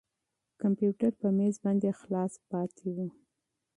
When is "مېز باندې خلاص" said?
1.37-2.33